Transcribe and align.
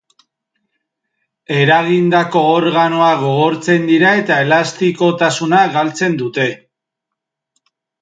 Eragindako 1.57 2.41
organoak 2.55 3.23
gogortzen 3.27 3.87
dira 3.93 4.17
eta 4.23 4.41
elastikotasuna 4.49 5.65
galtzen 5.81 6.21
dute. 6.27 6.53